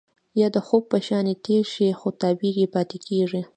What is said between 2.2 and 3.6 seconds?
تعبير يې پاتې کيږي.